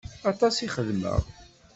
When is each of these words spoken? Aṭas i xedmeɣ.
Aṭas 0.31 0.55
i 0.65 0.67
xedmeɣ. 0.75 1.21